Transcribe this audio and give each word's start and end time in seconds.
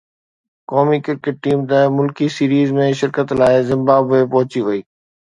قومي 0.71 0.97
cricket 1.07 1.35
team 1.47 1.59
ٽه 1.73 1.79
ملڪي 1.97 2.27
سيريز 2.35 2.69
۾ 2.77 2.87
شرڪت 3.01 3.27
لاءِ 3.41 3.55
زمبابوي 3.69 4.21
پهچي 4.33 4.61
وئي 4.69 4.81